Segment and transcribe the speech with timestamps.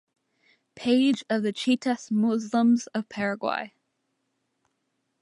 [0.73, 3.75] Page of the Chiitas Muslims of Paraguay.